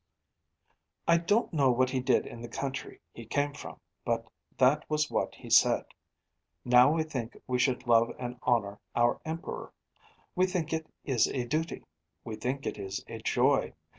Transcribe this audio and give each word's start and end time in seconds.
'I 1.07 1.17
don't 1.19 1.53
know 1.53 1.69
what 1.69 1.91
he 1.91 1.99
did 1.99 2.25
in 2.25 2.41
the 2.41 2.47
country 2.47 3.01
he 3.13 3.23
came 3.23 3.53
from. 3.53 3.79
But 4.03 4.25
that 4.57 4.89
was 4.89 5.11
what 5.11 5.35
he 5.35 5.51
said. 5.51 5.85
Now 6.65 6.91
we 6.93 7.03
think 7.03 7.37
we 7.45 7.59
should 7.59 7.85
love 7.85 8.11
and 8.17 8.39
honour 8.41 8.79
our 8.95 9.21
Emperor. 9.25 9.73
We 10.35 10.47
think 10.47 10.73
it 10.73 10.87
is 11.03 11.27
a 11.27 11.45
duty. 11.45 11.85
We 12.23 12.35
think 12.35 12.65
it 12.65 12.79
is 12.79 13.05
a 13.07 13.19
joy. 13.19 13.75